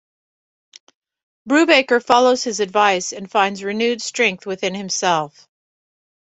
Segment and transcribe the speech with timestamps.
[1.47, 5.47] Brubaker follows his advice and finds renewed strength within himself.